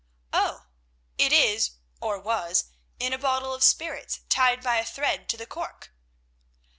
[0.33, 0.65] "Oh!
[1.19, 2.63] it is, or was,
[2.99, 5.93] in a bottle of spirits tied by a thread to the cork."